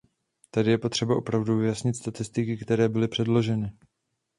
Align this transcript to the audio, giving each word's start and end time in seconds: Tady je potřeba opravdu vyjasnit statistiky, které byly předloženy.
Tady 0.51 0.71
je 0.71 0.77
potřeba 0.77 1.15
opravdu 1.15 1.57
vyjasnit 1.57 1.95
statistiky, 1.95 2.57
které 2.57 2.89
byly 2.89 3.07
předloženy. 3.07 3.71